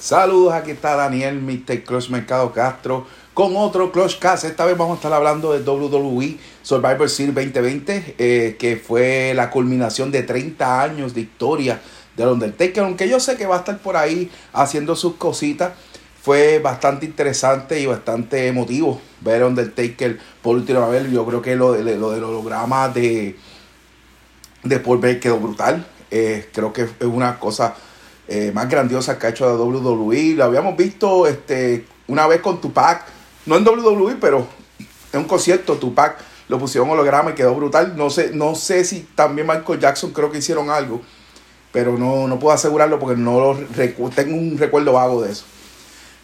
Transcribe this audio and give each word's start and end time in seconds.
Saludos, 0.00 0.54
aquí 0.54 0.70
está 0.70 0.96
Daniel, 0.96 1.42
Mr. 1.42 1.84
Clutch 1.84 2.08
Mercado 2.08 2.50
Castro, 2.54 3.06
con 3.34 3.54
otro 3.54 3.92
Clutch 3.92 4.18
Cast. 4.18 4.44
Esta 4.44 4.64
vez 4.64 4.74
vamos 4.74 4.94
a 4.94 4.96
estar 4.96 5.12
hablando 5.12 5.52
de 5.52 5.60
WWE 5.60 6.38
Survivor 6.62 7.10
Series 7.10 7.34
2020, 7.34 8.14
eh, 8.16 8.56
que 8.58 8.76
fue 8.76 9.34
la 9.34 9.50
culminación 9.50 10.10
de 10.10 10.22
30 10.22 10.82
años 10.82 11.12
de 11.12 11.20
historia 11.20 11.82
de 12.16 12.26
Undertaker, 12.26 12.82
aunque 12.82 13.10
yo 13.10 13.20
sé 13.20 13.36
que 13.36 13.44
va 13.44 13.56
a 13.56 13.58
estar 13.58 13.76
por 13.76 13.98
ahí 13.98 14.30
haciendo 14.54 14.96
sus 14.96 15.16
cositas. 15.16 15.72
Fue 16.22 16.60
bastante 16.60 17.04
interesante 17.04 17.78
y 17.78 17.84
bastante 17.84 18.46
emotivo 18.46 18.98
ver 19.20 19.42
a 19.42 19.48
Undertaker 19.48 20.18
por 20.40 20.56
última 20.56 20.88
vez. 20.88 21.10
Yo 21.12 21.26
creo 21.26 21.42
que 21.42 21.56
lo, 21.56 21.72
de, 21.72 21.96
lo 21.98 22.12
del 22.12 22.24
holograma 22.24 22.88
de, 22.88 23.36
de 24.62 24.80
Paul 24.80 24.96
Bear 24.96 25.20
quedó 25.20 25.38
brutal. 25.38 25.86
Eh, 26.10 26.48
creo 26.54 26.72
que 26.72 26.84
es 26.84 26.90
una 27.02 27.38
cosa 27.38 27.74
eh, 28.32 28.52
más 28.54 28.68
grandiosa 28.68 29.18
que 29.18 29.26
ha 29.26 29.30
hecho 29.30 29.44
la 29.44 29.54
WWE. 29.54 30.34
Lo 30.36 30.44
habíamos 30.44 30.76
visto 30.76 31.26
este, 31.26 31.84
una 32.06 32.28
vez 32.28 32.40
con 32.40 32.60
Tupac, 32.60 33.04
no 33.44 33.56
en 33.56 33.66
WWE, 33.66 34.18
pero 34.20 34.46
en 35.12 35.20
un 35.20 35.26
concierto 35.26 35.74
Tupac 35.74 36.16
lo 36.46 36.56
pusieron 36.56 36.88
holograma 36.88 37.30
y 37.30 37.34
quedó 37.34 37.56
brutal. 37.56 37.96
No 37.96 38.08
sé, 38.08 38.30
no 38.32 38.54
sé 38.54 38.84
si 38.84 39.00
también 39.16 39.48
Michael 39.48 39.80
Jackson 39.80 40.12
creo 40.12 40.30
que 40.30 40.38
hicieron 40.38 40.70
algo, 40.70 41.02
pero 41.72 41.98
no, 41.98 42.28
no 42.28 42.38
puedo 42.38 42.54
asegurarlo 42.54 43.00
porque 43.00 43.20
no 43.20 43.56
tengo 44.14 44.36
un 44.36 44.56
recuerdo 44.56 44.92
vago 44.92 45.22
de 45.22 45.32
eso. 45.32 45.44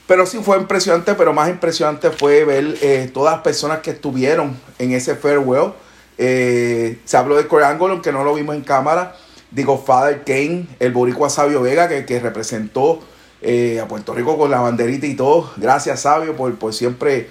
Pero 0.06 0.26
sí 0.26 0.38
fue 0.38 0.58
impresionante, 0.58 1.14
pero 1.14 1.32
más 1.32 1.48
impresionante 1.48 2.12
fue 2.12 2.44
ver 2.44 2.78
eh, 2.82 3.10
todas 3.12 3.34
las 3.34 3.42
personas 3.42 3.80
que 3.80 3.90
estuvieron 3.90 4.56
en 4.78 4.92
ese 4.92 5.16
farewell. 5.16 5.72
Eh, 6.18 7.00
se 7.04 7.16
habló 7.16 7.36
de 7.36 7.48
Core 7.48 7.64
Angle, 7.64 7.90
aunque 7.90 8.12
no 8.12 8.22
lo 8.22 8.32
vimos 8.32 8.54
en 8.54 8.62
cámara. 8.62 9.16
Digo, 9.50 9.78
Father 9.78 10.24
Kane, 10.24 10.66
el 10.78 10.92
boricua 10.92 11.30
Sabio 11.30 11.62
Vega, 11.62 11.88
que, 11.88 12.20
representó 12.20 13.00
eh, 13.40 13.80
a 13.80 13.88
Puerto 13.88 14.14
Rico 14.14 14.36
con 14.36 14.50
la 14.50 14.60
banderita 14.60 15.06
y 15.06 15.14
todo. 15.14 15.52
Gracias, 15.56 16.00
Sabio, 16.00 16.36
por, 16.36 16.54
por 16.56 16.74
siempre 16.74 17.28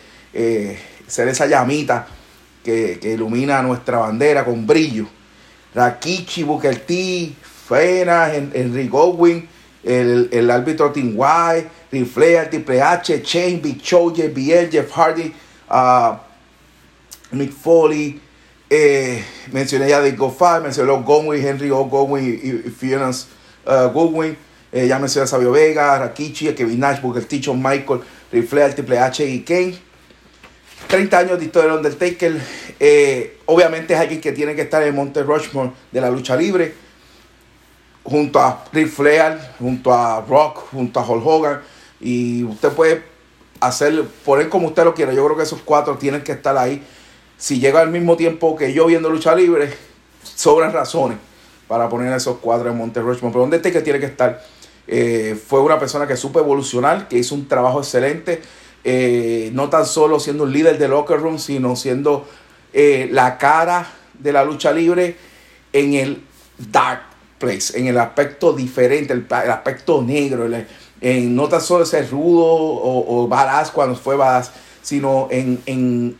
ser 1.08 1.28
esa 1.28 1.45
llamita 1.45 2.08
que, 2.64 3.00
ilumina 3.03 3.62
nuestra 3.62 4.00
bandera 4.00 4.44
con 4.44 4.66
brillo. 4.66 5.06
Rakichi, 5.73 6.44
Booker 6.44 6.80
T, 6.80 7.34
Fena, 7.67 8.34
Henry 8.34 8.88
Godwin, 8.88 9.47
el, 9.84 10.30
el 10.31 10.50
árbitro 10.50 10.92
Tim 10.92 11.14
White, 11.16 11.70
Ric 11.92 12.08
Flair, 12.08 12.50
Triple 12.50 12.81
H, 12.81 13.22
Chain, 13.22 13.62
Big 13.62 13.81
Show, 13.81 14.14
JBL, 14.14 14.70
Jeff 14.72 14.92
Hardy, 14.92 15.34
uh, 15.70 16.18
Mick 17.31 17.52
Foley, 17.52 18.20
eh, 18.70 19.24
mencioné 19.52 19.90
ya 19.90 20.02
de 20.02 20.12
Godfather, 20.12 20.64
mencioné 20.64 20.92
Godwin, 21.04 21.46
Henry 21.46 21.72
O. 21.72 21.86
Godwin 21.86 22.24
y, 22.26 22.68
y 22.68 22.72
Fiona 22.72 23.10
uh, 23.10 24.36
ya 24.72 25.00
mencioné 25.00 25.24
a 25.24 25.28
Sabio 25.28 25.52
Vega, 25.52 25.98
Rakichi, 26.00 26.54
Kevin 26.54 26.80
Nash, 26.80 27.02
Booker 27.02 27.24
T, 27.24 27.42
John 27.44 27.62
Michael, 27.62 28.02
Ric 28.32 28.48
Flair, 28.48 28.74
Triple 28.74 29.00
H 29.00 29.26
y 29.26 29.42
Kane. 29.42 29.78
30 30.88 31.18
años 31.18 31.40
de 31.40 31.46
historia 31.46 31.72
de 31.72 31.78
Undertaker. 31.78 32.42
Eh, 32.80 33.40
obviamente 33.46 33.94
es 33.94 34.00
alguien 34.00 34.20
que 34.20 34.32
tiene 34.32 34.56
que 34.56 34.64
estar 34.64 34.84
en 34.84 34.94
Monte 34.94 35.24
Rushmore 35.24 35.72
de 35.92 36.02
la 36.02 36.10
lucha 36.10 36.36
libre 36.36 36.74
junto 38.04 38.40
a 38.40 38.64
Ric 38.72 38.88
Flair, 38.88 39.40
junto 39.60 39.94
a 39.94 40.22
Rock, 40.22 40.70
junto 40.72 41.00
a 41.00 41.10
Hulk 41.10 41.26
Hogan. 41.26 41.62
Y 42.00 42.44
usted 42.44 42.70
puede 42.70 43.04
hacer, 43.60 44.04
poner 44.24 44.50
como 44.50 44.68
usted 44.68 44.84
lo 44.84 44.94
quiera. 44.94 45.12
Yo 45.14 45.26
creo 45.26 45.38
que 45.38 45.44
esos 45.44 45.62
cuatro 45.64 45.98
tienen 45.98 46.22
que 46.24 46.34
estar 46.34 46.56
ahí. 46.58 46.84
Si 47.38 47.59
llega 47.59 47.81
al 47.81 47.89
mismo 47.89 48.16
tiempo 48.16 48.55
que 48.55 48.73
yo 48.73 48.86
viendo 48.86 49.09
lucha 49.09 49.36
libre, 49.36 49.73
sobran 50.23 50.72
razones 50.73 51.17
para 51.67 51.89
poner 51.89 52.14
esos 52.14 52.38
cuatro 52.38 52.69
en 52.69 52.78
Monte 52.78 53.02
Rushmore. 53.02 53.31
Pero 53.31 53.41
donde 53.41 53.58
este 53.58 53.72
que 53.72 53.81
tiene 53.81 54.00
que 54.00 54.05
estar. 54.05 54.41
Eh, 54.88 55.36
fue 55.47 55.61
una 55.61 55.80
persona 55.80 56.06
que 56.06 56.16
supo 56.16 56.39
evolucionar, 56.39 57.08
que 57.08 57.17
hizo 57.17 57.33
un 57.36 57.47
trabajo 57.47 57.80
excelente. 57.80 58.41
Eh, 58.83 59.50
no 59.53 59.69
tan 59.69 59.86
solo 59.86 60.19
siendo 60.19 60.44
un 60.44 60.53
líder 60.53 60.78
de 60.78 60.88
locker 60.88 61.19
room, 61.19 61.39
sino 61.39 61.75
siendo 61.75 62.28
eh, 62.72 63.09
la 63.12 63.38
cara 63.40 63.88
de 64.13 64.31
la 64.31 64.45
lucha 64.45 64.72
libre 64.72 65.18
en 65.74 65.95
el 65.95 66.24
dark 66.72 67.01
place, 67.40 67.78
en 67.79 67.88
el 67.88 67.97
aspecto 67.97 68.53
diferente, 68.53 69.12
el, 69.13 69.25
aspecto 69.31 70.03
negro, 70.03 70.47
en 71.01 71.35
no 71.35 71.50
tan 71.50 71.62
solo 71.62 71.84
ser 71.85 72.09
rudo 72.12 72.45
o, 72.45 73.24
o 73.24 73.28
badass 73.28 73.72
cuando 73.72 73.95
fue 73.95 74.16
badass, 74.16 74.51
sino 74.85 75.28
en, 75.31 75.63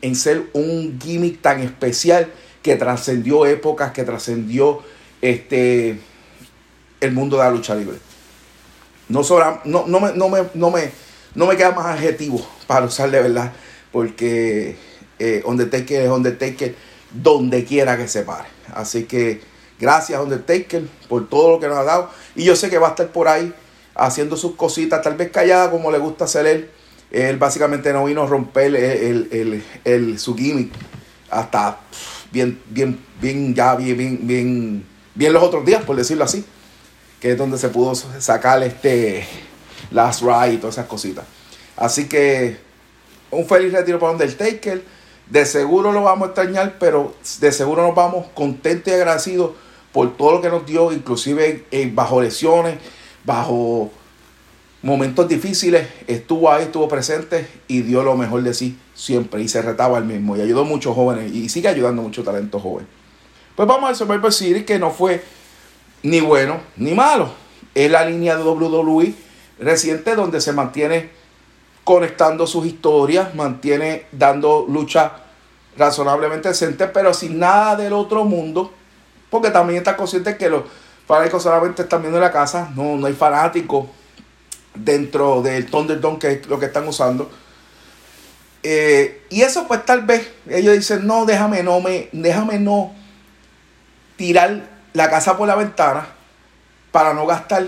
en, 0.02 0.16
ser 0.16 0.48
un 0.54 1.00
gimmick 1.00 1.40
tan 1.40 1.62
especial 1.62 2.32
que 2.64 2.76
trascendió 2.76 3.46
épocas, 3.46 3.92
que 3.92 4.04
trascendió 4.04 4.82
este, 5.22 6.00
el 7.00 7.12
mundo 7.12 7.38
de 7.38 7.44
la 7.44 7.52
lucha 7.52 7.76
libre. 7.76 7.98
No, 9.08 9.24
sobra, 9.24 9.62
no, 9.66 9.86
no, 9.86 10.00
me, 10.00 10.14
no, 10.14 10.30
me, 10.30 10.46
no, 10.56 10.72
me, 10.72 10.90
no 11.36 11.46
me 11.46 11.56
queda 11.56 11.74
más 11.74 11.86
adjetivo 11.86 12.44
para 12.66 12.88
usar 12.88 13.12
de 13.12 13.22
verdad, 13.22 13.54
porque 13.92 14.76
eh, 15.20 15.44
Undertaker 15.46 16.02
es 16.02 16.10
Undertaker 16.10 16.76
donde 17.12 17.66
quiera 17.66 17.96
que 17.98 18.08
se 18.08 18.24
pare. 18.24 18.48
Así 18.74 19.04
que 19.04 19.42
gracias 19.80 20.20
Undertaker 20.20 20.88
por 21.08 21.30
todo 21.30 21.52
lo 21.52 21.60
que 21.60 21.68
nos 21.68 21.78
ha 21.78 21.84
dado. 21.84 22.10
Y 22.36 22.46
yo 22.46 22.56
sé 22.56 22.72
que 22.72 22.80
va 22.80 22.88
a 22.88 22.90
estar 22.92 23.10
por 23.10 23.28
ahí 23.28 23.54
haciendo 23.94 24.36
sus 24.38 24.56
cositas, 24.56 25.04
tal 25.04 25.18
vez 25.18 25.30
callada 25.30 25.70
como 25.70 25.92
le 25.92 26.00
gusta 26.00 26.26
hacer 26.26 26.48
él. 26.48 26.72
Él 27.12 27.38
básicamente 27.38 27.94
no 27.94 28.06
vino 28.06 28.24
a 28.24 28.28
romper 28.28 28.76
el, 28.76 30.20
su 30.20 30.36
gimmick 30.36 30.72
hasta 31.30 31.80
bien, 32.32 32.62
bien, 32.70 33.00
bien, 33.22 33.56
ya 33.56 33.76
bien, 33.76 33.98
bien, 33.98 34.20
bien, 34.22 34.86
bien 35.14 35.34
los 35.34 35.44
otros 35.44 35.66
días, 35.66 35.84
por 35.84 35.96
decirlo 35.96 36.24
así. 36.24 36.46
Que 37.20 37.32
es 37.32 37.38
donde 37.38 37.58
se 37.58 37.70
pudo 37.70 37.96
sacar 37.96 38.62
este 38.64 39.26
Last 39.92 40.22
Ride 40.22 40.54
y 40.54 40.58
todas 40.58 40.76
esas 40.76 40.88
cositas. 40.88 41.26
Así 41.78 42.08
que 42.08 42.58
un 43.32 43.46
feliz 43.46 43.74
retiro 43.74 44.00
para 44.00 44.12
Undertaker. 44.12 44.84
De 45.30 45.46
seguro 45.46 45.92
lo 45.92 46.04
vamos 46.04 46.28
a 46.28 46.32
extrañar, 46.32 46.76
pero 46.80 47.16
de 47.40 47.52
seguro 47.52 47.82
nos 47.82 47.96
vamos 47.96 48.28
contentos 48.36 48.94
y 48.94 48.96
agradecidos 48.96 49.52
por 49.92 50.16
todo 50.18 50.34
lo 50.34 50.42
que 50.42 50.50
nos 50.50 50.66
dio, 50.66 50.92
inclusive 50.92 51.66
eh, 51.72 51.90
bajo 51.92 52.22
lesiones, 52.22 52.78
bajo 53.24 53.92
momentos 54.86 55.28
difíciles, 55.28 55.88
estuvo 56.06 56.52
ahí, 56.52 56.66
estuvo 56.66 56.88
presente 56.88 57.48
y 57.68 57.82
dio 57.82 58.04
lo 58.04 58.16
mejor 58.16 58.44
de 58.44 58.54
sí 58.54 58.78
siempre 58.94 59.42
y 59.42 59.48
se 59.48 59.64
retaba 59.64 59.98
al 59.98 60.06
mismo 60.06 60.38
y 60.38 60.42
ayudó 60.42 60.62
a 60.62 60.64
muchos 60.64 60.94
jóvenes 60.94 61.34
y 61.34 61.50
sigue 61.50 61.68
ayudando 61.68 62.04
a 62.04 62.06
muchos 62.06 62.24
talentos 62.24 62.62
jóvenes. 62.62 62.88
Pues 63.56 63.68
vamos 63.68 63.90
al 63.90 63.96
Survivor 63.96 64.32
Series 64.32 64.64
que 64.64 64.78
no 64.78 64.92
fue 64.92 65.24
ni 66.04 66.22
bueno 66.22 66.60
ni 66.78 66.94
malo. 66.94 67.30
Es 67.74 67.90
la 67.90 68.06
línea 68.06 68.38
de 68.38 68.44
WWE 68.44 69.16
reciente 69.58 70.16
donde 70.16 70.40
se 70.40 70.54
mantiene 70.54 71.10
conectando 71.84 72.46
sus 72.46 72.68
historias, 72.68 73.34
mantiene 73.34 74.06
dando 74.12 74.68
lucha 74.70 75.14
razonablemente 75.76 76.50
decente, 76.50 76.86
pero 76.86 77.12
sin 77.12 77.40
nada 77.40 77.76
del 77.76 77.94
otro 77.94 78.24
mundo, 78.24 78.72
porque 79.32 79.50
también 79.50 79.80
está 79.80 79.98
consciente 79.98 80.38
que 80.38 80.48
los 80.48 80.62
fanáticos 81.08 81.42
solamente 81.42 81.82
están 81.82 82.02
viendo 82.02 82.20
en 82.20 82.24
la 82.24 82.32
casa, 82.32 82.72
no, 82.76 82.98
no 82.98 83.08
hay 83.08 83.14
fanáticos 83.14 83.88
dentro 84.76 85.42
del 85.42 85.66
Thunderdome, 85.66 86.20
que 86.20 86.32
es 86.34 86.48
lo 86.48 86.60
que 86.60 86.68
están 86.68 86.88
usando. 86.88 87.30
Eh, 88.64 89.22
y 89.30 89.42
eso 89.42 89.68
pues 89.68 89.86
tal 89.86 90.02
vez 90.02 90.32
ellos 90.50 90.74
dicen, 90.76 91.06
no, 91.06 91.26
déjame 91.26 91.62
no, 91.62 91.80
me, 91.82 92.10
déjame 92.12 92.60
no 92.60 92.94
tirar 94.18 94.64
la 94.94 95.10
casa 95.10 95.38
por 95.38 95.48
la 95.48 95.56
ventana 95.56 96.08
para 96.92 97.14
no 97.14 97.28
gastar 97.28 97.68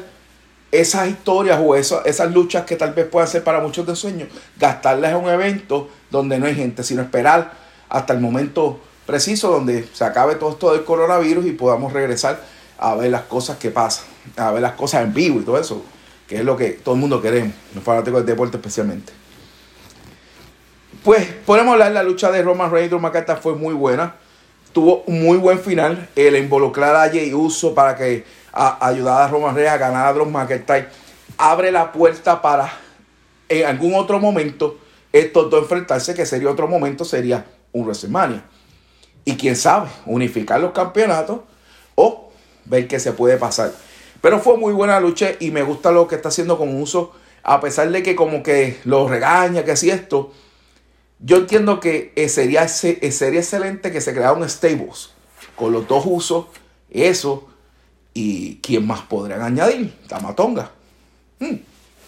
esas 0.71 1.07
historias 1.07 1.59
o 1.63 1.75
esas 1.75 2.31
luchas 2.31 2.65
que 2.65 2.75
tal 2.75 2.93
vez 2.93 3.05
puedan 3.05 3.27
ser 3.27 3.43
para 3.43 3.59
muchos 3.59 3.85
de 3.85 3.95
sueños, 3.95 4.29
gastarlas 4.57 5.11
en 5.11 5.17
un 5.17 5.29
evento 5.29 5.89
donde 6.09 6.39
no 6.39 6.45
hay 6.45 6.55
gente, 6.55 6.83
sino 6.83 7.01
esperar 7.01 7.51
hasta 7.89 8.13
el 8.13 8.19
momento 8.19 8.79
preciso 9.05 9.49
donde 9.51 9.87
se 9.93 10.03
acabe 10.03 10.35
todo 10.35 10.51
esto 10.51 10.73
del 10.73 10.83
coronavirus 10.83 11.45
y 11.45 11.51
podamos 11.51 11.93
regresar 11.93 12.41
a 12.77 12.95
ver 12.95 13.11
las 13.11 13.23
cosas 13.23 13.57
que 13.57 13.71
pasan, 13.71 14.05
a 14.35 14.51
ver 14.51 14.61
las 14.61 14.73
cosas 14.73 15.03
en 15.03 15.13
vivo 15.13 15.39
y 15.39 15.43
todo 15.43 15.57
eso, 15.57 15.83
que 16.27 16.37
es 16.37 16.43
lo 16.43 16.57
que 16.57 16.71
todo 16.71 16.95
el 16.95 17.01
mundo 17.01 17.21
queremos, 17.21 17.53
los 17.73 17.83
fanáticos 17.83 18.19
del 18.19 18.27
deporte 18.27 18.57
especialmente. 18.57 19.13
Pues 21.03 21.25
podemos 21.45 21.73
hablar, 21.73 21.91
la 21.93 22.03
lucha 22.03 22.31
de 22.31 22.41
Roman 22.41 22.69
Reigns 22.69 22.91
y 22.91 23.41
fue 23.41 23.55
muy 23.55 23.73
buena, 23.73 24.15
tuvo 24.73 25.03
un 25.07 25.23
muy 25.23 25.37
buen 25.37 25.59
final, 25.59 26.09
el 26.15 26.35
involucrar 26.35 26.95
a 26.95 27.09
Jay 27.09 27.33
Uso 27.33 27.73
para 27.73 27.95
que 27.95 28.25
a, 28.51 28.85
ayudar 28.85 29.21
a 29.21 29.27
Roman 29.27 29.55
Reigns 29.55 29.71
a 29.71 29.77
ganar 29.77 30.07
a 30.07 30.13
Drew 30.13 30.25
McIntyre, 30.25 30.89
abre 31.37 31.71
la 31.71 31.91
puerta 31.91 32.41
para 32.41 32.71
en 33.49 33.65
algún 33.65 33.95
otro 33.95 34.19
momento 34.19 34.77
estos 35.13 35.49
dos 35.49 35.63
enfrentarse, 35.63 36.13
que 36.13 36.25
sería 36.25 36.49
otro 36.49 36.67
momento, 36.67 37.05
sería 37.05 37.45
un 37.71 37.85
WrestleMania. 37.85 38.43
Y 39.25 39.35
quién 39.35 39.55
sabe, 39.55 39.89
unificar 40.05 40.59
los 40.59 40.71
campeonatos 40.71 41.39
o 41.95 42.31
ver 42.65 42.87
qué 42.87 42.99
se 42.99 43.13
puede 43.13 43.37
pasar. 43.37 43.71
Pero 44.21 44.39
fue 44.39 44.57
muy 44.57 44.73
buena 44.73 44.99
lucha 44.99 45.31
y 45.39 45.51
me 45.51 45.63
gusta 45.63 45.91
lo 45.91 46.07
que 46.07 46.15
está 46.15 46.29
haciendo 46.29 46.57
con 46.57 46.79
Uso, 46.81 47.13
a 47.43 47.59
pesar 47.61 47.91
de 47.91 48.03
que 48.03 48.15
como 48.15 48.43
que 48.43 48.77
lo 48.83 49.07
regaña, 49.07 49.63
que 49.63 49.77
si 49.77 49.89
esto. 49.89 50.31
Yo 51.19 51.37
entiendo 51.37 51.79
que 51.79 52.13
eh, 52.15 52.29
sería, 52.29 52.63
eh, 52.63 53.11
sería 53.11 53.39
excelente 53.39 53.91
que 53.91 54.01
se 54.01 54.13
creara 54.13 54.33
un 54.33 54.47
stables 54.47 55.11
con 55.55 55.71
los 55.71 55.87
dos 55.87 56.03
usos, 56.05 56.45
eso 56.91 57.47
¿Y 58.19 58.55
quién 58.63 58.87
más 58.87 59.01
podrían 59.01 59.43
añadir? 59.43 59.95
Tamatonga. 60.07 60.71
Hmm. 61.37 61.57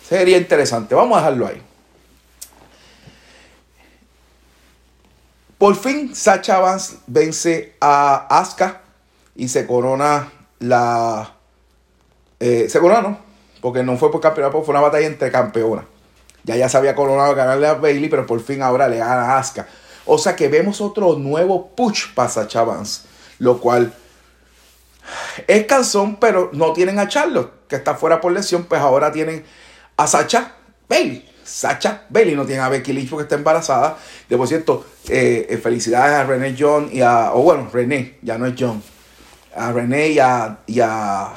Sería 0.03 0.39
interesante. 0.39 0.95
Vamos 0.95 1.15
a 1.15 1.21
dejarlo 1.21 1.45
ahí. 1.45 1.61
Por 5.59 5.75
fin, 5.75 6.15
Sacha 6.15 6.57
Vance 6.57 6.97
vence 7.05 7.75
a 7.79 8.25
Asuka 8.39 8.81
y 9.35 9.49
se 9.49 9.67
corona 9.67 10.31
la. 10.57 11.35
Eh, 12.39 12.67
se 12.69 12.79
corona, 12.79 13.01
¿no? 13.01 13.19
Porque 13.61 13.83
no 13.83 13.97
fue 13.97 14.11
por 14.11 14.21
campeonato, 14.21 14.61
fue 14.63 14.73
una 14.73 14.81
batalla 14.81 15.07
entre 15.07 15.31
campeonas. 15.31 15.85
Ya 16.43 16.55
ya 16.55 16.69
se 16.69 16.77
había 16.77 16.95
coronado 16.95 17.35
ganarle 17.35 17.67
a 17.67 17.73
Bailey, 17.73 18.09
pero 18.09 18.25
por 18.25 18.39
fin 18.41 18.61
ahora 18.61 18.87
le 18.87 18.97
gana 18.97 19.33
a 19.33 19.39
Asuka. 19.39 19.67
O 20.05 20.17
sea 20.17 20.35
que 20.35 20.47
vemos 20.47 20.81
otro 20.81 21.15
nuevo 21.15 21.67
push 21.75 22.13
para 22.13 22.29
Sacha 22.29 22.63
Vance. 22.63 23.01
Lo 23.39 23.59
cual 23.59 23.93
es 25.47 25.65
cansón, 25.65 26.17
pero 26.17 26.49
no 26.53 26.73
tienen 26.73 26.99
a 26.99 27.07
Charlotte, 27.07 27.51
que 27.67 27.75
está 27.75 27.95
fuera 27.95 28.21
por 28.21 28.31
lesión. 28.31 28.63
Pues 28.63 28.81
ahora 28.81 29.11
tienen 29.11 29.43
a 29.97 30.07
Sacha 30.07 30.53
Bailey. 30.87 31.29
Sacha 31.43 32.03
Bailey 32.09 32.35
no 32.35 32.45
tiene 32.45 32.61
a 32.61 32.69
Becky 32.69 32.93
Lynch 32.93 33.09
porque 33.09 33.23
está 33.23 33.35
embarazada. 33.35 33.97
De 34.27 34.37
por 34.37 34.47
cierto, 34.47 34.85
eh, 35.07 35.47
eh, 35.49 35.57
felicidades 35.57 36.13
a 36.13 36.23
René 36.23 36.55
John 36.57 36.89
y 36.91 37.01
a. 37.01 37.33
O 37.33 37.41
bueno, 37.41 37.69
René, 37.71 38.17
ya 38.21 38.37
no 38.37 38.45
es 38.45 38.53
John. 38.57 38.81
A 39.55 39.71
René 39.71 40.09
y 40.09 40.19
a, 40.19 40.59
y 40.67 40.79
a 40.79 41.33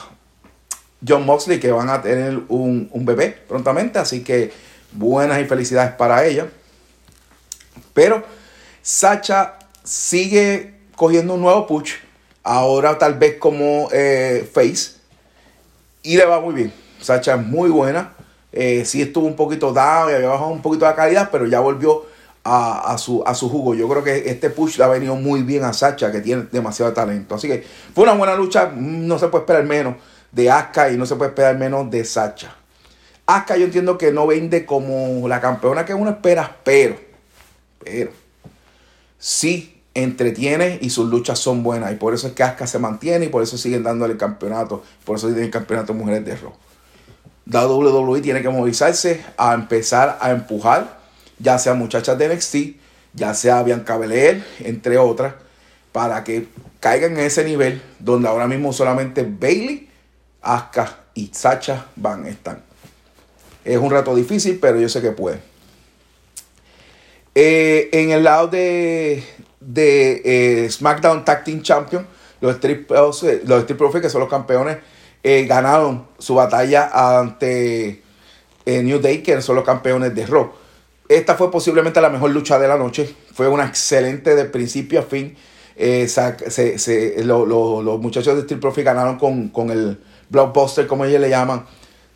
John 1.07 1.27
Moxley 1.27 1.59
que 1.59 1.71
van 1.71 1.91
a 1.91 2.01
tener 2.01 2.41
un, 2.49 2.89
un, 2.93 3.05
bebé 3.05 3.37
prontamente. 3.49 3.99
Así 3.99 4.23
que 4.23 4.53
buenas 4.93 5.41
y 5.41 5.45
felicidades 5.45 5.93
para 5.93 6.25
ella. 6.25 6.47
Pero 7.93 8.23
Sacha 8.83 9.59
sigue 9.83 10.75
cogiendo 10.97 11.35
un 11.35 11.43
nuevo 11.43 11.67
push. 11.67 11.95
Ahora 12.45 12.99
tal 12.99 13.15
vez 13.15 13.39
como 13.39 13.89
eh, 13.93 14.49
face. 14.53 14.93
Y 16.03 16.17
le 16.17 16.25
va 16.25 16.41
muy 16.41 16.55
bien. 16.55 16.73
Sacha 17.01 17.35
es 17.35 17.47
muy 17.47 17.71
buena. 17.71 18.15
Eh, 18.53 18.85
sí 18.85 19.03
estuvo 19.03 19.27
un 19.27 19.37
poquito 19.37 19.73
down 19.73 20.11
y 20.11 20.15
había 20.15 20.29
bajado 20.29 20.51
un 20.51 20.63
poquito 20.63 20.85
la 20.85 20.95
calidad, 20.95 21.31
pero 21.33 21.47
ya 21.47 21.61
volvió 21.61 22.05
a, 22.45 22.97
su, 22.99 23.23
a 23.25 23.35
su 23.35 23.49
jugo. 23.49 23.75
Yo 23.75 23.89
creo 23.89 24.03
que 24.03 24.29
este 24.29 24.51
push 24.51 24.77
le 24.79 24.85
ha 24.85 24.89
venido 24.89 25.15
muy 25.15 25.43
bien 25.43 25.65
a 25.65 25.73
Sacha, 25.73 26.11
que 26.11 26.21
tiene 26.21 26.47
demasiado 26.51 26.93
talento. 26.93 27.37
Así 27.37 27.49
que 27.49 27.65
fue 27.95 28.05
una 28.05 28.15
buena 28.15 28.35
lucha, 28.35 28.73
no 28.75 29.19
se 29.19 29.29
puede 29.29 29.43
esperar 29.43 29.65
menos 29.65 29.95
de 30.33 30.51
Asuka 30.51 30.91
y 30.91 30.97
no 30.97 31.07
se 31.07 31.17
puede 31.17 31.31
esperar 31.31 31.57
menos 31.57 31.91
de 31.91 32.05
Sacha. 32.05 32.55
Asuka 33.27 33.57
yo 33.57 33.67
entiendo 33.67 33.97
que 33.97 34.11
no 34.13 34.27
vende 34.27 34.67
como 34.67 35.29
la 35.29 35.41
campeona 35.41 35.85
que 35.85 35.95
uno 35.95 36.11
espera, 36.11 36.57
pero, 36.65 36.97
pero, 37.85 38.11
sí 39.19 39.83
entretiene 39.95 40.79
y 40.81 40.91
sus 40.91 41.09
luchas 41.09 41.39
son 41.39 41.63
buenas. 41.63 41.93
Y 41.93 41.97
por 41.97 42.15
eso 42.15 42.27
es 42.27 42.33
que 42.33 42.43
Asuka 42.43 42.67
se 42.67 42.79
mantiene 42.79 43.27
y 43.27 43.29
por 43.29 43.43
eso 43.43 43.57
siguen 43.57 43.83
dándole 43.83 44.15
el 44.15 44.19
campeonato. 44.19 44.83
Por 45.05 45.17
eso 45.17 45.29
tiene 45.29 45.45
el 45.45 45.51
campeonato 45.51 45.95
mujeres 45.95 46.25
de 46.25 46.35
Raw 46.37 46.53
la 47.47 47.67
WWE 47.67 48.21
tiene 48.21 48.43
que 48.43 48.49
movilizarse 48.49 49.25
a 49.37 49.55
empezar 49.55 50.19
a 50.21 50.31
empujar, 50.31 50.99
ya 51.39 51.59
sea 51.59 51.75
muchachas 51.75 52.17
de 52.19 52.35
NXT, 52.35 52.57
ya 53.15 53.35
sea 53.35 53.63
Bianca 53.63 53.97
Belair, 53.97 54.45
entre 54.61 54.99
otras, 54.99 55.35
para 55.91 56.25
que 56.25 56.49
caigan 56.81 57.13
en 57.13 57.21
ese 57.21 57.45
nivel 57.45 57.83
donde 57.99 58.29
ahora 58.29 58.47
mismo 58.47 58.73
solamente 58.73 59.23
Bailey, 59.29 59.89
Asuka 60.43 60.99
y 61.15 61.31
Sacha 61.33 61.87
van 61.97 62.25
a 62.25 62.29
estar. 62.29 62.61
Es 63.65 63.79
un 63.79 63.91
rato 63.91 64.15
difícil, 64.15 64.59
pero 64.61 64.81
yo 64.81 64.89
sé 64.89 65.01
que 65.01 65.13
puede. 65.13 65.41
Eh, 67.35 67.89
en 67.93 68.11
el 68.11 68.25
lado 68.25 68.49
de, 68.49 69.25
de 69.61 70.23
eh, 70.65 70.71
SmackDown 70.71 71.25
Tag 71.25 71.45
Team 71.45 71.63
Champion, 71.63 72.07
los 72.41 72.55
Street, 72.57 72.87
los 72.91 73.23
Street 73.23 73.79
Profits, 73.79 74.03
que 74.03 74.11
son 74.11 74.21
los 74.21 74.31
campeones 74.31 74.79
eh, 75.25 75.47
ganaron 75.47 76.09
su 76.19 76.35
batalla 76.35 76.91
ante 77.19 78.03
New 78.67 78.99
Day, 79.01 79.23
que 79.23 79.41
son 79.41 79.57
los 79.57 79.65
campeones 79.65 80.15
de 80.15 80.27
Raw. 80.27 80.53
Esta 81.09 81.37
fue 81.37 81.51
posiblemente 81.51 82.01
la 82.01 82.09
mejor 82.09 82.31
lucha 82.31 82.59
de 82.59 82.67
la 82.67 82.77
noche. 82.77 83.15
Fue 83.33 83.47
una 83.47 83.67
excelente 83.67 84.35
de 84.35 84.47
principio 84.47 85.01
a 85.01 85.03
fin. 85.03 85.37
Eh, 85.77 86.09
los 87.25 88.01
muchachos 88.01 88.37
de 88.37 88.43
Steel 88.43 88.61
Profit 88.61 88.85
ganaron 88.85 89.19
con, 89.19 89.71
el 89.71 90.01
blockbuster, 90.33 90.87
como 90.87 91.05
ellos 91.05 91.21
le 91.21 91.29
llaman. 91.29 91.65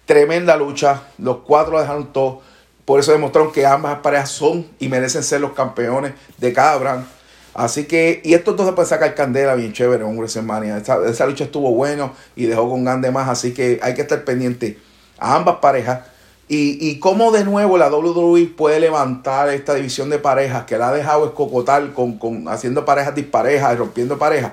Tremenda 0.07 0.57
lucha. 0.57 1.03
Los 1.19 1.39
cuatro 1.47 1.79
dejaron 1.79 2.13
todo. 2.13 2.41
Por 2.85 3.01
eso 3.01 3.13
demostraron 3.13 3.53
que 3.53 3.67
ambas 3.67 3.99
parejas 3.99 4.31
son 4.31 4.67
y 4.79 4.89
merecen 4.89 5.23
ser 5.23 5.41
los 5.41 5.53
campeones 5.53 6.15
de 6.39 6.53
cada 6.53 6.77
brand. 6.77 7.07
Así 7.53 7.85
que, 7.85 8.21
y 8.25 8.35
estos 8.35 8.57
dos 8.57 8.67
se 8.67 8.73
pueden 8.73 8.89
sacar 8.89 9.15
candela 9.15 9.55
bien 9.55 9.73
chévere 9.73 10.05
en 10.05 10.17
WrestleMania. 10.17 10.79
Esa, 10.79 10.99
esa 11.09 11.27
lucha 11.27 11.45
estuvo 11.45 11.71
bueno 11.73 12.13
y 12.35 12.47
dejó 12.47 12.69
con 12.69 12.85
grande 12.85 13.11
más. 13.11 13.29
Así 13.29 13.53
que 13.53 13.81
hay 13.83 13.95
que 13.95 14.03
estar 14.03 14.25
pendiente 14.25 14.79
a 15.19 15.37
ambas 15.37 15.57
parejas. 15.57 16.01
Y, 16.49 16.79
y 16.89 17.01
cómo 17.01 17.33
de 17.33 17.45
nuevo 17.45 17.77
la 17.77 17.89
WWE 17.91 18.47
puede 18.57 18.79
levantar 18.79 19.49
esta 19.49 19.75
división 19.75 20.11
de 20.11 20.19
parejas 20.19 20.65
que 20.65 20.79
la 20.79 20.91
ha 20.91 20.93
dejado 20.93 21.27
escocotar 21.27 21.93
con, 21.93 22.19
con 22.19 22.47
haciendo 22.47 22.85
parejas 22.85 23.17
disparejas 23.17 23.75
y 23.75 23.77
rompiendo 23.77 24.17
parejas. 24.17 24.53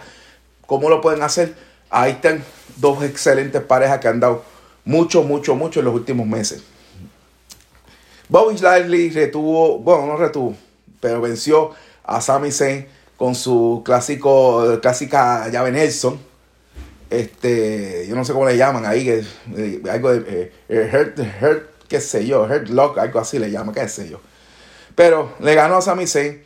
¿Cómo 0.65 0.89
lo 0.89 1.01
pueden 1.01 1.21
hacer? 1.21 1.53
Ahí 1.91 2.13
están 2.13 2.43
dos 2.77 3.03
excelentes 3.03 3.61
parejas 3.61 3.99
que 3.99 4.07
han 4.07 4.19
dado 4.19 4.43
mucho, 4.85 5.23
mucho, 5.23 5.55
mucho 5.55 5.79
en 5.79 5.85
los 5.85 5.95
últimos 5.95 6.27
meses. 6.27 6.63
Bobby 8.29 8.57
Lashley 8.57 9.09
retuvo, 9.09 9.79
bueno, 9.79 10.07
no 10.07 10.17
retuvo, 10.17 10.55
pero 10.99 11.21
venció 11.21 11.71
a 12.03 12.21
Sami 12.21 12.51
Zayn 12.51 12.87
con 13.17 13.35
su 13.35 13.81
clásico, 13.85 14.79
clásica 14.81 15.47
llave 15.49 15.71
Nelson. 15.71 16.19
Este, 17.09 18.07
yo 18.07 18.15
no 18.15 18.25
sé 18.25 18.33
cómo 18.33 18.47
le 18.47 18.57
llaman 18.57 18.85
ahí, 18.85 19.07
eh, 19.07 19.81
algo 19.89 20.11
de 20.11 20.51
eh, 20.67 20.91
hurt, 20.91 21.19
hurt, 21.41 21.63
qué 21.87 22.01
sé 22.01 22.25
yo, 22.25 22.43
hurt 22.43 22.69
lock, 22.69 22.97
algo 22.97 23.19
así 23.19 23.37
le 23.37 23.51
llaman, 23.51 23.75
qué 23.75 23.87
sé 23.87 24.09
yo. 24.09 24.19
Pero 24.95 25.33
le 25.39 25.53
ganó 25.53 25.77
a 25.77 25.81
Sami 25.81 26.07
Zayn. 26.07 26.43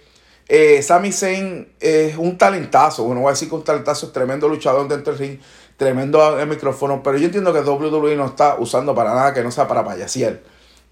Eh, 0.49 0.81
Sami 0.81 1.11
Zayn 1.11 1.69
es 1.79 2.17
un 2.17 2.37
talentazo, 2.37 3.03
bueno, 3.03 3.21
voy 3.21 3.29
a 3.29 3.31
decir 3.31 3.49
que 3.49 3.55
un 3.55 3.63
talentazo, 3.63 4.07
es 4.07 4.13
tremendo 4.13 4.47
luchador 4.47 4.87
dentro 4.87 5.13
del 5.13 5.19
ring, 5.19 5.39
tremendo 5.77 6.39
el 6.39 6.47
micrófono, 6.47 7.01
pero 7.03 7.17
yo 7.17 7.25
entiendo 7.25 7.53
que 7.53 7.61
WWE 7.61 8.15
no 8.15 8.25
está 8.25 8.55
usando 8.59 8.93
para 8.93 9.13
nada 9.13 9.33
que 9.33 9.43
no 9.43 9.51
sea 9.51 9.67
para 9.67 9.85
payasear. 9.85 10.39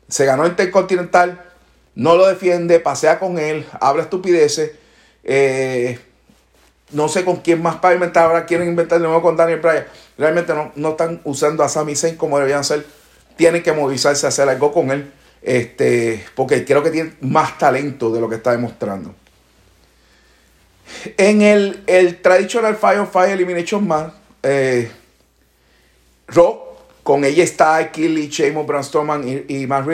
Se 0.08 0.26
ganó 0.26 0.44
el 0.44 0.52
Intercontinental, 0.52 1.42
no 1.96 2.16
lo 2.16 2.28
defiende, 2.28 2.80
pasea 2.80 3.20
con 3.20 3.40
él, 3.40 3.66
habla 3.80 4.04
estupideces. 4.04 4.72
Eh, 5.24 6.00
no 6.92 7.10
sé 7.10 7.26
con 7.26 7.38
quién 7.38 7.62
más 7.62 7.78
para 7.78 7.96
inventar. 7.96 8.26
Ahora 8.26 8.46
quieren 8.46 8.68
inventar 8.68 9.00
de 9.00 9.06
nuevo 9.06 9.22
con 9.22 9.36
Daniel 9.36 9.60
Bryan. 9.60 9.86
Realmente 10.18 10.54
no, 10.54 10.72
no 10.76 10.90
están 10.90 11.20
usando 11.24 11.64
a 11.64 11.70
Sami 11.70 11.96
Zayn 11.96 12.16
como 12.16 12.38
deberían 12.38 12.64
ser. 12.64 12.86
Tienen 13.36 13.64
que 13.64 13.74
movilizarse 13.74 14.28
a 14.28 14.30
hacer 14.30 14.48
algo 14.48 14.72
con 14.72 14.92
él. 14.92 15.12
Este, 15.42 16.24
porque 16.36 16.64
creo 16.64 16.84
que 16.84 16.92
tiene 16.92 17.14
más 17.22 17.58
talento 17.58 18.12
de 18.12 18.22
lo 18.22 18.30
que 18.30 18.36
está 18.36 18.52
demostrando. 18.52 19.16
En 21.18 21.42
el, 21.42 21.84
el 21.88 22.22
Traditional 22.22 22.76
Fire 22.76 23.06
Fire 23.08 23.32
Elimination 23.32 23.88
Man, 23.88 24.14
eh, 24.46 24.92
con 27.04 27.24
ella 27.24 27.44
está 27.44 27.92
Killy, 27.92 28.30
Sheamus, 28.30 28.66
Braun 28.66 28.84
Strowman 28.84 29.28
y, 29.28 29.46
y 29.48 29.68
Matt 29.68 29.86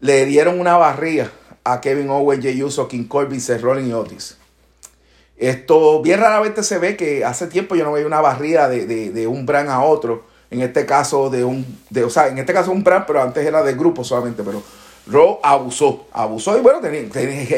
le 0.00 0.24
dieron 0.26 0.60
una 0.60 0.76
barría 0.76 1.30
a 1.64 1.80
Kevin 1.80 2.10
Owens, 2.10 2.42
Jey 2.42 2.62
Uso, 2.62 2.86
King 2.88 3.04
Corbin, 3.04 3.40
Seth 3.40 3.60
Rollins 3.60 3.88
y 3.88 3.92
Otis. 3.92 4.36
Esto 5.36 6.00
bien 6.00 6.20
raramente 6.20 6.62
se 6.62 6.78
ve 6.78 6.96
que 6.96 7.24
hace 7.24 7.46
tiempo 7.46 7.74
yo 7.74 7.84
no 7.84 7.92
veía 7.92 8.06
una 8.06 8.20
barría 8.20 8.68
de, 8.68 9.26
un 9.26 9.44
brand 9.44 9.68
a 9.68 9.80
otro. 9.80 10.24
En 10.50 10.62
este 10.62 10.86
caso 10.86 11.28
de 11.28 11.44
un, 11.44 11.66
de, 11.90 12.04
o 12.04 12.10
sea, 12.10 12.28
en 12.28 12.38
este 12.38 12.52
caso 12.52 12.70
un 12.70 12.84
brand, 12.84 13.04
pero 13.06 13.20
antes 13.20 13.44
era 13.44 13.62
de 13.62 13.74
grupo 13.74 14.04
solamente. 14.04 14.42
Pero 14.44 14.62
Raw 15.08 15.40
abusó, 15.42 16.06
abusó 16.12 16.56
y 16.56 16.60
bueno, 16.60 16.80
tenía, 16.80 17.00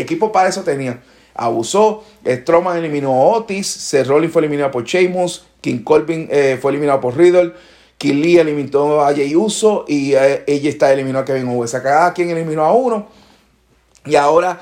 equipo 0.00 0.32
para 0.32 0.48
eso 0.48 0.62
tenía. 0.62 1.00
Abusó, 1.38 2.02
Strowman 2.26 2.78
eliminó 2.78 3.12
a 3.12 3.36
Otis, 3.36 3.66
Seth 3.66 4.08
fue 4.28 4.42
eliminado 4.42 4.72
por 4.72 4.82
Sheamus, 4.82 5.46
King 5.60 5.84
Corbin 5.84 6.28
eh, 6.32 6.58
fue 6.60 6.72
eliminado 6.72 7.00
por 7.00 7.16
Riddle, 7.16 7.52
Lee 8.12 8.38
eliminó 8.38 9.00
a 9.02 9.14
Jey 9.14 9.36
Uso 9.36 9.84
y 9.86 10.14
eh, 10.14 10.42
ella 10.48 10.68
está 10.68 10.92
eliminó 10.92 11.20
a 11.20 11.24
Kevin 11.24 11.48
Owens. 11.48 11.72
Cada 11.72 12.12
quien 12.12 12.30
eliminó 12.30 12.64
a 12.64 12.72
uno. 12.72 13.08
Y 14.04 14.16
ahora 14.16 14.60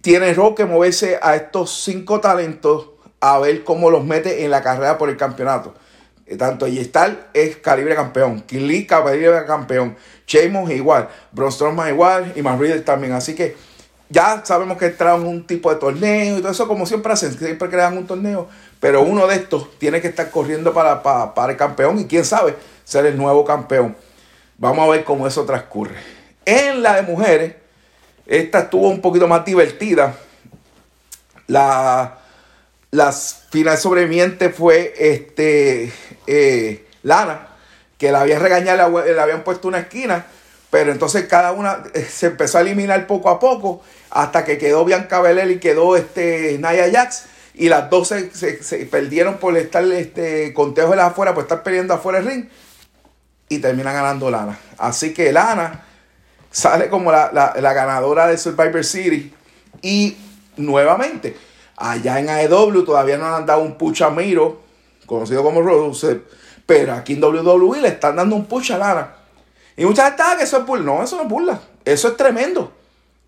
tiene 0.00 0.32
Raw 0.34 0.54
que 0.54 0.64
moverse 0.64 1.18
a 1.20 1.34
estos 1.34 1.82
cinco 1.82 2.20
talentos 2.20 2.90
a 3.20 3.38
ver 3.40 3.64
cómo 3.64 3.90
los 3.90 4.04
mete 4.04 4.44
en 4.44 4.52
la 4.52 4.62
carrera 4.62 4.98
por 4.98 5.08
el 5.08 5.16
campeonato. 5.16 5.74
Eh, 6.26 6.36
tanto 6.36 6.66
Star 6.66 7.30
es 7.32 7.56
calibre 7.56 7.94
campeón, 7.96 8.44
Lee 8.50 8.86
calibre 8.86 9.44
campeón, 9.46 9.96
Sheamus 10.26 10.70
igual, 10.70 11.08
Braun 11.32 11.50
Strowman 11.50 11.88
igual 11.88 12.32
y 12.36 12.42
Matt 12.42 12.84
también. 12.84 13.14
Así 13.14 13.34
que 13.34 13.56
ya 14.10 14.42
sabemos 14.44 14.78
que 14.78 14.90
traen 14.90 15.26
un 15.26 15.46
tipo 15.46 15.72
de 15.72 15.78
torneo 15.78 16.38
y 16.38 16.40
todo 16.40 16.52
eso, 16.52 16.66
como 16.66 16.86
siempre 16.86 17.12
hacen, 17.12 17.36
siempre 17.36 17.68
crean 17.68 17.98
un 17.98 18.06
torneo, 18.06 18.48
pero 18.80 19.02
uno 19.02 19.26
de 19.26 19.36
estos 19.36 19.78
tiene 19.78 20.00
que 20.00 20.08
estar 20.08 20.30
corriendo 20.30 20.72
para, 20.72 21.02
para, 21.02 21.52
el 21.52 21.58
campeón 21.58 21.98
y 21.98 22.06
quién 22.06 22.24
sabe 22.24 22.56
ser 22.84 23.06
el 23.06 23.16
nuevo 23.16 23.44
campeón. 23.44 23.96
Vamos 24.56 24.88
a 24.88 24.90
ver 24.90 25.04
cómo 25.04 25.26
eso 25.26 25.44
transcurre. 25.44 25.96
En 26.44 26.82
la 26.82 26.96
de 26.96 27.02
mujeres, 27.02 27.54
esta 28.26 28.60
estuvo 28.60 28.88
un 28.88 29.00
poquito 29.00 29.28
más 29.28 29.44
divertida. 29.44 30.14
La, 31.46 32.18
las 32.90 33.46
final 33.50 33.76
sobreviviente 33.76 34.48
fue 34.48 34.94
este, 34.98 35.92
eh, 36.26 36.86
Lana, 37.02 37.48
que 37.98 38.10
la 38.10 38.22
había 38.22 38.38
regañado, 38.38 39.04
le 39.04 39.20
habían 39.20 39.44
puesto 39.44 39.68
una 39.68 39.80
esquina 39.80 40.26
Pero 40.70 40.92
entonces 40.92 41.26
cada 41.26 41.52
una 41.52 41.82
eh, 41.94 42.04
se 42.04 42.26
empezó 42.26 42.58
a 42.58 42.60
eliminar 42.60 43.06
poco 43.06 43.30
a 43.30 43.38
poco 43.38 43.82
hasta 44.10 44.44
que 44.44 44.58
quedó 44.58 44.84
Bianca 44.84 45.20
Belair 45.20 45.50
y 45.50 45.58
quedó 45.58 45.96
este 45.96 46.58
Naya 46.58 46.90
Jax. 46.90 47.26
Y 47.54 47.68
las 47.68 47.90
dos 47.90 48.08
se, 48.08 48.88
perdieron 48.90 49.38
por 49.38 49.56
estar 49.56 49.84
este, 49.84 50.54
contejo 50.54 50.90
de 50.90 50.96
las 50.96 51.10
afuera, 51.10 51.34
por 51.34 51.42
estar 51.42 51.62
peleando 51.62 51.94
afuera 51.94 52.20
del 52.20 52.28
ring. 52.28 52.44
Y 53.48 53.58
termina 53.58 53.92
ganando 53.92 54.30
Lana. 54.30 54.58
Así 54.76 55.12
que 55.12 55.32
Lana 55.32 55.84
sale 56.50 56.88
como 56.88 57.10
la, 57.10 57.52
ganadora 57.56 58.28
de 58.28 58.38
Survivor 58.38 58.84
City. 58.84 59.34
Y 59.82 60.16
nuevamente, 60.56 61.36
allá 61.76 62.20
en 62.20 62.28
AEW 62.28 62.84
todavía 62.84 63.18
no 63.18 63.34
han 63.34 63.46
dado 63.46 63.62
un 63.62 63.76
push 63.76 64.02
a 64.02 64.10
Miro, 64.10 64.62
conocido 65.06 65.42
como 65.42 65.62
Rose, 65.62 66.20
pero 66.66 66.92
aquí 66.92 67.14
en 67.14 67.24
WWE 67.24 67.80
le 67.80 67.88
están 67.88 68.16
dando 68.16 68.36
un 68.36 68.46
push 68.46 68.72
a 68.72 68.78
Lana. 68.78 69.17
Y 69.78 69.86
mucha 69.86 70.06
gente, 70.06 70.22
ah, 70.26 70.34
que 70.36 70.42
eso 70.42 70.58
es 70.58 70.66
burla. 70.66 70.84
No, 70.84 71.02
eso 71.04 71.16
no 71.16 71.22
es 71.22 71.28
burla. 71.28 71.60
Eso 71.84 72.08
es 72.08 72.16
tremendo. 72.16 72.72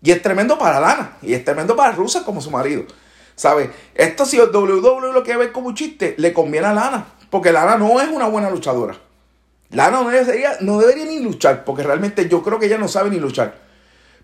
Y 0.03 0.11
es 0.11 0.21
tremendo 0.21 0.59
para 0.59 0.81
Lana. 0.81 1.17
Y 1.21 1.33
es 1.33 1.45
tremendo 1.45 1.77
para 1.77 1.93
Rusa 1.93 2.25
como 2.25 2.41
su 2.41 2.51
marido. 2.51 2.83
¿Sabes? 3.35 3.69
Esto 3.95 4.25
si 4.25 4.37
el 4.37 4.53
WWE 4.53 5.13
lo 5.13 5.23
quiere 5.23 5.39
ver 5.39 5.51
como 5.53 5.69
un 5.69 5.75
chiste, 5.75 6.13
le 6.17 6.33
conviene 6.33 6.67
a 6.67 6.73
Lana. 6.73 7.05
Porque 7.29 7.53
Lana 7.53 7.77
no 7.77 8.01
es 8.01 8.09
una 8.09 8.27
buena 8.27 8.49
luchadora. 8.49 8.97
Lana 9.69 10.01
no 10.01 10.09
debería, 10.09 10.57
no 10.59 10.77
debería 10.77 11.05
ni 11.05 11.21
luchar. 11.21 11.63
Porque 11.63 11.83
realmente 11.83 12.27
yo 12.27 12.43
creo 12.43 12.59
que 12.59 12.65
ella 12.65 12.77
no 12.77 12.89
sabe 12.89 13.09
ni 13.09 13.17
luchar. 13.17 13.55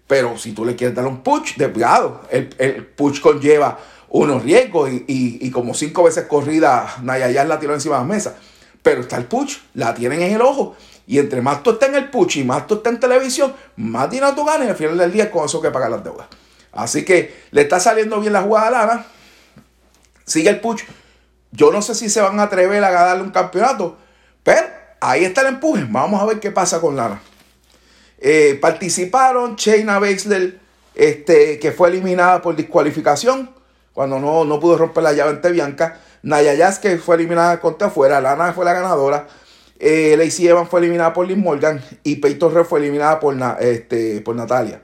Pero 0.05 0.37
si 0.37 0.51
tú 0.51 0.65
le 0.65 0.75
quieres 0.75 0.97
dar 0.97 1.07
un 1.07 1.23
push, 1.23 1.55
desviado. 1.55 2.23
El, 2.29 2.53
el 2.57 2.85
push 2.85 3.21
conlleva 3.21 3.79
unos 4.09 4.43
riesgos. 4.43 4.89
Y, 5.07 5.49
como 5.51 5.73
cinco 5.73 6.03
veces 6.03 6.25
corrida, 6.25 6.93
Naya 7.03 7.45
la 7.45 7.57
tiró 7.57 7.73
encima 7.73 7.95
de 7.95 8.01
la 8.01 8.07
mesa. 8.07 8.35
Pero 8.87 9.01
está 9.01 9.17
el 9.17 9.25
push, 9.25 9.57
la 9.73 9.93
tienen 9.93 10.21
en 10.21 10.35
el 10.35 10.41
ojo. 10.41 10.77
Y 11.07 11.19
entre 11.19 11.41
más 11.41 11.61
tú 11.61 11.71
estés 11.71 11.89
en 11.89 11.95
el 11.95 12.09
push 12.09 12.37
y 12.37 12.45
más 12.45 12.67
tú 12.67 12.75
estés 12.75 12.93
en 12.93 13.01
televisión, 13.01 13.53
más 13.75 14.09
dinero 14.09 14.33
tú 14.33 14.45
ganas 14.45 14.65
y 14.65 14.69
al 14.69 14.77
final 14.77 14.97
del 14.97 15.11
día 15.11 15.29
con 15.29 15.43
eso 15.43 15.61
que 15.61 15.71
pagar 15.71 15.91
las 15.91 16.05
deudas. 16.05 16.25
Así 16.71 17.03
que 17.03 17.35
le 17.51 17.63
está 17.63 17.81
saliendo 17.81 18.17
bien 18.21 18.31
la 18.31 18.43
jugada 18.43 18.67
a 18.67 18.71
Lana. 18.71 19.05
Sigue 20.23 20.49
el 20.51 20.61
push. 20.61 20.83
Yo 21.51 21.69
no 21.69 21.81
sé 21.81 21.95
si 21.95 22.09
se 22.09 22.21
van 22.21 22.39
a 22.39 22.43
atrever 22.43 22.81
a 22.81 22.91
darle 22.91 23.23
un 23.23 23.31
campeonato, 23.31 23.97
pero 24.41 24.65
ahí 25.01 25.25
está 25.25 25.41
el 25.41 25.47
empuje. 25.47 25.85
Vamos 25.89 26.21
a 26.21 26.25
ver 26.25 26.39
qué 26.39 26.51
pasa 26.51 26.79
con 26.79 26.95
Lana. 26.95 27.21
Eh, 28.19 28.57
participaron 28.61 29.57
Shayna 29.57 29.99
Baszler, 29.99 30.61
este, 30.95 31.59
que 31.59 31.73
fue 31.73 31.89
eliminada 31.89 32.41
por 32.41 32.55
disqualificación 32.55 33.49
cuando 33.91 34.17
no, 34.17 34.45
no 34.45 34.61
pudo 34.61 34.77
romper 34.77 35.03
la 35.03 35.11
llave 35.11 35.31
ante 35.31 35.51
Bianca. 35.51 35.99
Naya 36.27 36.77
que 36.81 36.97
fue 36.97 37.15
eliminada 37.15 37.57
contra 37.61 37.87
afuera. 37.87 38.19
Lana 38.19 38.51
fue 38.51 38.65
la 38.65 38.73
ganadora. 38.73 39.27
Eh, 39.79 40.15
Lacey 40.17 40.45
Evans 40.45 40.67
fue 40.67 40.81
eliminada 40.81 41.13
por 41.13 41.25
Liz 41.25 41.37
Morgan 41.37 41.81
y 42.03 42.17
Peyton 42.17 42.53
Red 42.53 42.65
fue 42.65 42.79
eliminada 42.79 43.17
por, 43.17 43.33
este, 43.61 44.19
por 44.19 44.35
Natalia. 44.35 44.81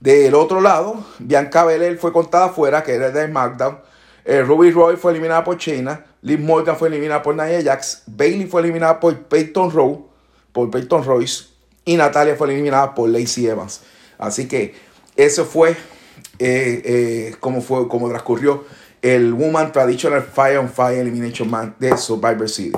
Del 0.00 0.34
otro 0.34 0.60
lado, 0.60 1.06
Bianca 1.20 1.64
Belair 1.64 1.96
fue 1.98 2.12
contada 2.12 2.48
fuera, 2.48 2.82
que 2.82 2.94
era 2.94 3.12
de 3.12 3.28
SmackDown. 3.28 3.78
Eh, 4.24 4.42
Ruby 4.42 4.72
Roy 4.72 4.96
fue 4.96 5.12
eliminada 5.12 5.44
por 5.44 5.56
China. 5.56 6.04
Liz 6.22 6.40
Morgan 6.40 6.76
fue 6.76 6.88
eliminada 6.88 7.22
por 7.22 7.36
Nia 7.36 7.62
Jax. 7.62 8.02
Bailey 8.06 8.46
fue 8.46 8.62
eliminada 8.62 8.98
por 8.98 9.16
Peyton 9.16 9.70
Rowe, 9.70 10.04
por 10.50 10.68
Peyton 10.68 11.04
Royce. 11.04 11.44
Y 11.84 11.96
Natalia 11.96 12.34
fue 12.34 12.52
eliminada 12.52 12.92
por 12.92 13.08
Lacey 13.08 13.46
Evans. 13.46 13.82
Así 14.18 14.48
que 14.48 14.74
eso 15.14 15.44
fue 15.44 15.76
eh, 16.40 17.34
eh, 17.40 17.60
fue 17.60 17.88
como 17.88 18.08
transcurrió 18.08 18.64
el 19.02 19.32
Woman 19.32 19.72
Traditional 19.72 20.22
Fire 20.22 20.58
on 20.58 20.68
Fire 20.68 20.98
Elimination 20.98 21.50
Man 21.50 21.74
de 21.78 21.96
Survivor 21.96 22.48
City. 22.48 22.72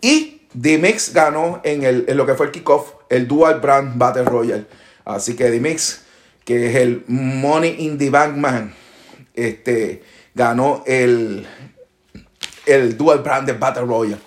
Y 0.00 0.42
D-Mix 0.52 1.12
ganó 1.12 1.60
en, 1.64 1.82
el, 1.82 2.06
lo 2.16 2.26
que 2.26 2.34
fue 2.34 2.46
el 2.46 2.52
kickoff, 2.52 2.92
el 3.08 3.26
Dual 3.26 3.60
Brand 3.60 3.98
Battle 3.98 4.24
Royale. 4.24 4.66
Así 5.04 5.34
que 5.34 5.50
D-Mix, 5.50 6.02
que 6.44 6.70
es 6.70 6.76
el 6.76 7.04
Money 7.08 7.76
in 7.78 7.98
the 7.98 8.10
Bank 8.10 8.36
Man, 8.36 8.74
este, 9.34 10.02
ganó 10.34 10.82
el, 10.86 11.46
el 12.66 12.96
Dual 12.96 13.18
Brand 13.20 13.46
de 13.46 13.54
Battle 13.54 13.86
Royale. 13.86 14.20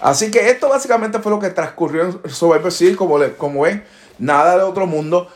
Así 0.00 0.30
que 0.30 0.50
esto 0.50 0.68
básicamente 0.68 1.18
fue 1.18 1.32
lo 1.32 1.40
que 1.40 1.50
transcurrió 1.50 2.02
en 2.02 2.30
Survivor 2.30 2.70
City, 2.70 2.94
como, 2.94 3.18
como 3.38 3.62
ven, 3.62 3.84
nada 4.18 4.58
de 4.58 4.62
otro 4.62 4.86
mundo, 4.86 5.28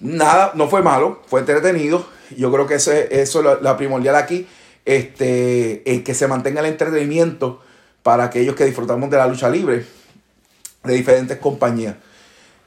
nada, 0.00 0.52
no 0.54 0.68
fue 0.68 0.82
malo, 0.82 1.22
fue 1.26 1.40
entretenido. 1.40 2.06
Yo 2.36 2.52
creo 2.52 2.66
que 2.66 2.74
eso, 2.74 2.92
eso 2.92 3.52
es 3.52 3.62
la 3.62 3.76
primordial 3.76 4.16
aquí, 4.16 4.46
este, 4.84 5.82
que 6.04 6.14
se 6.14 6.28
mantenga 6.28 6.60
el 6.60 6.66
entretenimiento 6.66 7.60
para 8.02 8.24
aquellos 8.24 8.54
que 8.54 8.64
disfrutamos 8.64 9.10
de 9.10 9.16
la 9.16 9.26
lucha 9.26 9.48
libre 9.48 9.84
de 10.84 10.94
diferentes 10.94 11.38
compañías. 11.38 11.96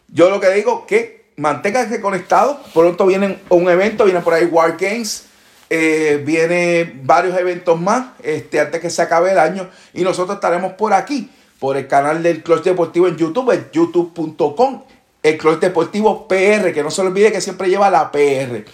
Yo 0.09 0.29
lo 0.29 0.39
que 0.39 0.49
digo 0.49 0.85
que 0.85 1.17
manténganse 1.37 2.01
conectados. 2.01 2.57
Pronto 2.73 3.05
viene 3.05 3.39
un 3.49 3.69
evento, 3.69 4.03
viene 4.03 4.21
por 4.21 4.33
ahí 4.33 4.45
War 4.45 4.75
Games. 4.77 5.25
Eh, 5.69 6.23
viene 6.25 6.99
varios 7.03 7.37
eventos 7.37 7.79
más 7.79 8.07
este, 8.23 8.59
antes 8.59 8.81
que 8.81 8.89
se 8.89 9.01
acabe 9.01 9.31
el 9.31 9.39
año. 9.39 9.69
Y 9.93 10.03
nosotros 10.03 10.35
estaremos 10.35 10.73
por 10.73 10.93
aquí, 10.93 11.29
por 11.59 11.77
el 11.77 11.87
canal 11.87 12.23
del 12.23 12.43
Club 12.43 12.63
Deportivo 12.63 13.07
en 13.07 13.17
YouTube, 13.17 13.51
en 13.51 13.67
youtube.com, 13.71 14.83
el 15.23 15.37
Club 15.37 15.59
Deportivo 15.59 16.27
PR, 16.27 16.73
que 16.73 16.83
no 16.83 16.91
se 16.91 17.01
olvide 17.01 17.31
que 17.31 17.41
siempre 17.41 17.69
lleva 17.69 17.89
la 17.89 18.11
PR. 18.11 18.65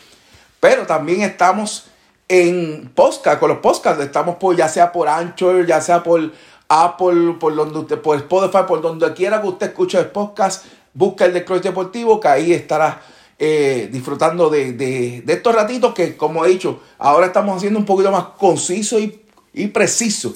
Pero 0.63 0.86
también 0.86 1.24
estamos 1.24 1.88
en 2.29 2.89
podcast, 2.96 3.38
con 3.38 3.50
los 3.50 3.58
podcasts, 3.58 4.01
estamos 4.01 4.38
por, 4.38 4.55
ya 4.55 4.70
sea 4.70 4.93
por 4.93 5.10
Anchor, 5.10 5.65
ya 5.65 5.82
sea 5.82 6.01
por 6.01 6.32
Apple, 6.70 7.34
por 7.38 7.53
donde 7.53 7.79
usted, 7.79 8.00
por 8.00 8.15
Spotify, 8.15 8.63
por 8.65 8.82
donde 8.82 9.12
quiera 9.12 9.41
que 9.41 9.50
usted 9.50 9.67
escuche 9.67 10.00
el 10.00 10.05
podcast, 10.05 10.63
busca 10.93 11.25
el 11.25 11.34
de 11.34 11.43
Cross 11.43 11.63
Deportivo, 11.63 12.17
que 12.17 12.29
ahí 12.29 12.53
estará 12.53 13.01
eh, 13.38 13.89
disfrutando 13.91 14.50
de, 14.50 15.22
estos 15.27 15.53
ratitos 15.53 15.93
que, 15.93 16.15
como 16.15 16.46
he 16.46 16.51
dicho, 16.51 16.79
ahora 16.98 17.25
estamos 17.25 17.58
haciendo 17.58 17.77
un 17.77 17.86
poquito 17.86 18.10
más 18.10 18.24
conciso 18.38 18.98
y, 19.00 19.22
y 19.53 19.67
preciso 19.67 20.34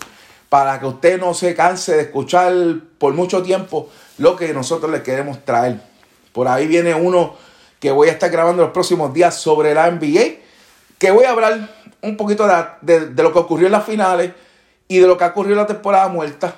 para 0.50 0.78
que 0.78 0.88
usted 0.88 1.22
no 1.22 1.34
se 1.34 1.56
canse 1.56 1.96
de 1.96 2.02
escuchar 2.02 2.54
por 2.98 3.14
mucho 3.14 3.44
tiempo 3.44 3.88
lo 4.18 4.36
que 4.36 4.54
nosotros 4.54 4.92
le 4.92 5.04
queremos 5.04 5.46
traer. 5.46 5.80
Por 6.34 6.50
ahí 6.50 6.68
viene 6.68 6.94
uno 6.94 7.47
que 7.80 7.92
voy 7.92 8.10
a 8.10 8.12
estar 8.12 8.30
grabando 8.30 8.64
los 8.64 8.72
próximos 8.72 9.14
días 9.14 9.36
sobre 9.36 9.74
la 9.74 9.90
NBA, 9.92 10.36
que 10.98 11.12
voy 11.12 11.26
a 11.26 11.32
hablar 11.32 11.70
un 12.02 12.18
poquito 12.18 12.48
de, 12.82 13.08
de 13.10 13.24
lo 13.24 13.34
que 13.34 13.40
ocurrió 13.40 13.68
en 13.68 13.74
las 13.74 13.86
finales 13.86 14.32
y 14.88 15.00
de 15.00 15.08
lo 15.08 15.18
que 15.18 15.24
ha 15.24 15.28
ocurrido 15.28 15.54
en 15.54 15.62
la 15.62 15.68
temporada 15.68 16.08
muerta 16.08 16.56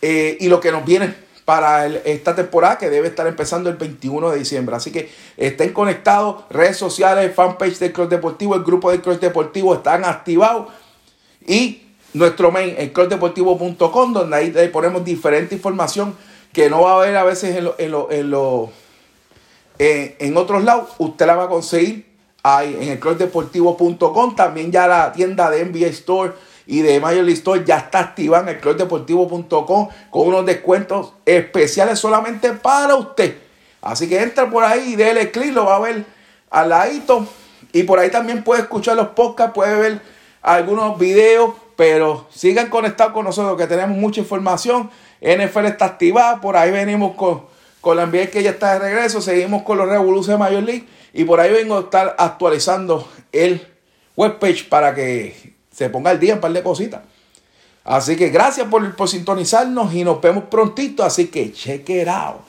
eh, 0.00 0.36
y 0.40 0.48
lo 0.48 0.60
que 0.60 0.72
nos 0.72 0.84
viene 0.84 1.14
para 1.44 1.86
esta 1.86 2.34
temporada 2.34 2.78
que 2.78 2.90
debe 2.90 3.08
estar 3.08 3.26
empezando 3.26 3.68
el 3.68 3.76
21 3.76 4.30
de 4.30 4.38
diciembre. 4.38 4.76
Así 4.76 4.92
que 4.92 5.10
estén 5.36 5.72
conectados, 5.72 6.44
redes 6.50 6.76
sociales, 6.76 7.34
fanpage 7.34 7.78
del 7.78 7.92
Club 7.92 8.08
Deportivo, 8.08 8.54
el 8.54 8.62
grupo 8.62 8.90
del 8.90 9.00
Club 9.00 9.18
Deportivo 9.18 9.74
están 9.74 10.04
activados 10.04 10.68
y 11.46 11.82
nuestro 12.14 12.52
main, 12.52 12.74
el 12.78 12.92
clubdeportivo.com, 12.92 14.12
donde 14.12 14.36
ahí 14.36 14.68
ponemos 14.68 15.04
diferente 15.04 15.54
información 15.54 16.14
que 16.52 16.68
no 16.68 16.82
va 16.82 16.92
a 16.92 16.96
haber 16.96 17.16
a 17.16 17.24
veces 17.24 17.56
en, 17.56 17.70
en, 17.78 17.94
en, 18.10 18.30
en 19.78 20.36
otros 20.36 20.64
lados. 20.64 20.90
Usted 20.98 21.26
la 21.26 21.34
va 21.34 21.44
a 21.44 21.48
conseguir 21.48 22.12
ahí 22.42 22.76
en 22.80 22.88
el 22.90 22.98
clubdeportivo.com, 22.98 24.36
también 24.36 24.72
ya 24.72 24.86
la 24.86 25.12
tienda 25.12 25.50
de 25.50 25.64
NBA 25.64 25.86
Store 25.88 26.32
y 26.66 26.82
de 26.82 27.00
Major 27.00 27.24
League 27.24 27.64
ya 27.64 27.78
está 27.78 28.00
activada 28.00 28.44
en 28.44 28.56
el 28.56 28.60
clubdeportivo.com 28.60 29.88
con 30.10 30.28
unos 30.28 30.46
descuentos 30.46 31.14
especiales 31.24 31.98
solamente 31.98 32.52
para 32.52 32.94
usted. 32.94 33.36
Así 33.80 34.08
que 34.08 34.20
entra 34.22 34.48
por 34.48 34.64
ahí 34.64 34.92
y 34.92 34.96
déle 34.96 35.30
clic, 35.30 35.52
lo 35.52 35.66
va 35.66 35.76
a 35.76 35.80
ver 35.80 36.04
al 36.50 36.68
ladito. 36.68 37.26
Y 37.72 37.82
por 37.82 37.98
ahí 37.98 38.10
también 38.10 38.44
puede 38.44 38.62
escuchar 38.62 38.96
los 38.96 39.08
podcasts, 39.08 39.54
puede 39.54 39.76
ver 39.76 40.00
algunos 40.40 40.98
videos, 40.98 41.54
pero 41.74 42.26
sigan 42.30 42.68
conectados 42.68 43.12
con 43.12 43.24
nosotros 43.24 43.56
que 43.56 43.66
tenemos 43.66 43.96
mucha 43.96 44.20
información. 44.20 44.90
NFL 45.20 45.66
está 45.66 45.86
activada, 45.86 46.40
por 46.40 46.56
ahí 46.56 46.70
venimos 46.70 47.16
con, 47.16 47.42
con 47.82 47.96
la 47.96 48.02
Colombier 48.04 48.30
que 48.30 48.42
ya 48.42 48.50
está 48.50 48.72
de 48.74 48.78
regreso. 48.78 49.20
Seguimos 49.20 49.62
con 49.64 49.76
los 49.76 49.86
Revoluciones 49.86 50.38
de 50.38 50.38
Major 50.38 50.62
League. 50.62 50.86
Y 51.12 51.24
por 51.24 51.40
ahí 51.40 51.52
vengo 51.52 51.76
a 51.76 51.80
estar 51.80 52.16
actualizando 52.18 53.06
el 53.32 53.60
webpage 54.16 54.68
para 54.70 54.94
que 54.94 55.54
se 55.70 55.90
ponga 55.90 56.10
al 56.10 56.18
día 56.18 56.34
un 56.34 56.40
par 56.40 56.52
de 56.52 56.62
cositas. 56.62 57.02
Así 57.84 58.16
que 58.16 58.30
gracias 58.30 58.68
por, 58.68 58.94
por 58.96 59.08
sintonizarnos 59.08 59.92
y 59.92 60.04
nos 60.04 60.20
vemos 60.20 60.44
prontito. 60.44 61.04
Así 61.04 61.26
que 61.26 61.52
check 61.52 61.86
it 61.90 62.08
out. 62.08 62.40